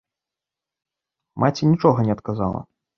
Маці 1.47 1.63
нічога 1.73 1.99
не 2.11 2.19
адказала. 2.19 2.69